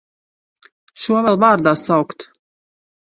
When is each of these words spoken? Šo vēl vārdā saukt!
Šo 1.03 1.19
vēl 1.27 1.39
vārdā 1.45 1.75
saukt! 1.83 2.27